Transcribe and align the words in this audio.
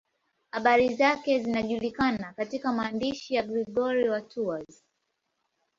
Habari 0.51 0.93
zake 0.95 1.39
zinajulikana 1.39 2.33
katika 2.33 2.73
maandishi 2.73 3.33
ya 3.35 3.43
Gregori 3.43 4.09
wa 4.09 4.21
Tours. 4.21 4.83